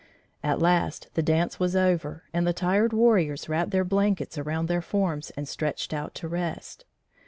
[0.41, 4.81] At last the dance was over and the tired warriors wrapped their blankets around their
[4.81, 6.85] forms and stretched out to rest.